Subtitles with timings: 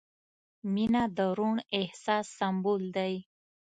[0.73, 3.13] •مینه د روڼ احساس سمبول دی.